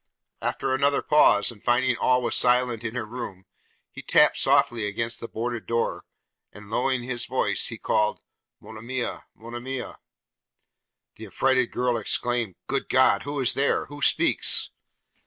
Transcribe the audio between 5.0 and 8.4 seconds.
the boarded door; and lowering his voice he called,